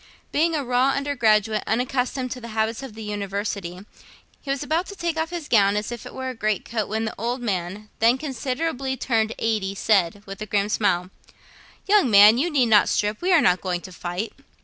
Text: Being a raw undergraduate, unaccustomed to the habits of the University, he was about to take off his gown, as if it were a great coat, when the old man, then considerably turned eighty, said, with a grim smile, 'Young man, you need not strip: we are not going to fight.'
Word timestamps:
Being 0.31 0.55
a 0.55 0.63
raw 0.65 0.93
undergraduate, 0.95 1.61
unaccustomed 1.67 2.31
to 2.31 2.41
the 2.41 2.47
habits 2.57 2.81
of 2.81 2.95
the 2.95 3.03
University, 3.03 3.79
he 4.41 4.49
was 4.49 4.63
about 4.63 4.87
to 4.87 4.95
take 4.95 5.15
off 5.15 5.29
his 5.29 5.47
gown, 5.47 5.75
as 5.77 5.91
if 5.91 6.07
it 6.07 6.13
were 6.15 6.29
a 6.29 6.33
great 6.33 6.65
coat, 6.65 6.87
when 6.89 7.05
the 7.05 7.13
old 7.19 7.39
man, 7.39 7.87
then 7.99 8.17
considerably 8.17 8.97
turned 8.97 9.33
eighty, 9.37 9.75
said, 9.75 10.23
with 10.25 10.41
a 10.41 10.47
grim 10.47 10.69
smile, 10.69 11.11
'Young 11.85 12.09
man, 12.09 12.39
you 12.39 12.49
need 12.49 12.65
not 12.65 12.89
strip: 12.89 13.21
we 13.21 13.31
are 13.31 13.41
not 13.41 13.61
going 13.61 13.81
to 13.81 13.91
fight.' 13.91 14.33